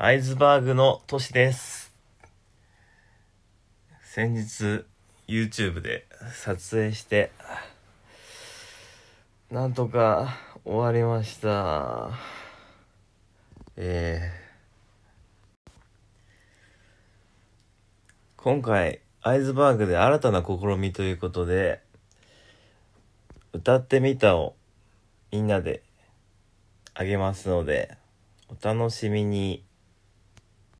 [0.00, 1.90] アイズバーグの都市です。
[4.00, 4.84] 先日、
[5.26, 7.32] YouTube で撮影して、
[9.50, 12.10] なんとか終わりました。
[13.76, 15.70] えー、
[18.36, 21.80] 今回、アイズバーグで新たな試みということで、
[23.52, 24.54] 歌ってみたを
[25.32, 25.82] みんなで
[26.94, 27.96] あげますので、
[28.48, 29.66] お楽しみに。